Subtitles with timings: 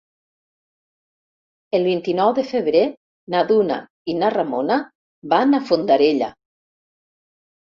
[1.79, 2.81] El vint-i-nou de febrer
[3.35, 3.77] na Duna
[4.15, 4.79] i na Ramona
[5.35, 6.33] van a Fondarella.